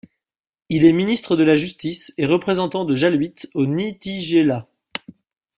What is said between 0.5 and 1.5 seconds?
Il est ministre de